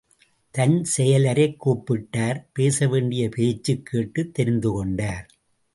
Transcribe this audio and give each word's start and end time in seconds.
தன் 0.51 0.85
செயலரைக் 0.97 1.57
கூப்பிட்டார் 1.65 2.47
பேசவேண்டிய 2.53 3.29
பேச்சு—கேட்டுத் 3.29 4.39
தெரிந்துகொண்டார். 4.39 5.27